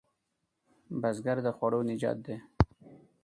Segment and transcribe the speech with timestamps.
[1.01, 2.37] بزګر د خوړو نجات دی